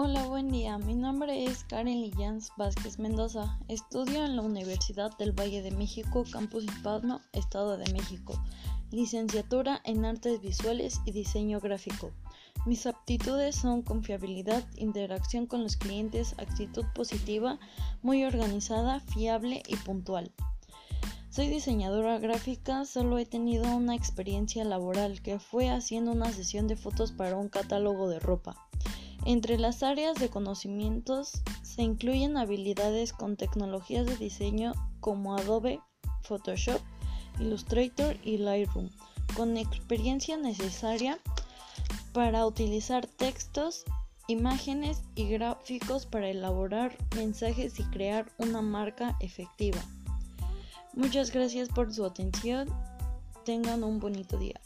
[0.00, 0.78] Hola, buen día.
[0.78, 3.58] Mi nombre es Karen Lillans Vázquez Mendoza.
[3.66, 8.40] Estudio en la Universidad del Valle de México, Campus Hispano, Estado de México.
[8.92, 12.12] Licenciatura en Artes Visuales y Diseño Gráfico.
[12.64, 17.58] Mis aptitudes son confiabilidad, interacción con los clientes, actitud positiva,
[18.00, 20.30] muy organizada, fiable y puntual.
[21.28, 26.76] Soy diseñadora gráfica, solo he tenido una experiencia laboral que fue haciendo una sesión de
[26.76, 28.68] fotos para un catálogo de ropa.
[29.24, 35.80] Entre las áreas de conocimientos se incluyen habilidades con tecnologías de diseño como Adobe,
[36.22, 36.80] Photoshop,
[37.38, 38.90] Illustrator y Lightroom,
[39.36, 41.18] con experiencia necesaria
[42.12, 43.84] para utilizar textos,
[44.26, 49.78] imágenes y gráficos para elaborar mensajes y crear una marca efectiva.
[50.94, 52.68] Muchas gracias por su atención.
[53.44, 54.60] Tengan un bonito día.